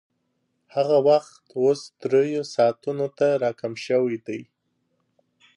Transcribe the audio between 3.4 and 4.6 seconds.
راکم شوی دی